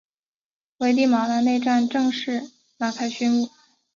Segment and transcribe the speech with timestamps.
[0.77, 3.51] 危地马拉内战正式拉开序幕。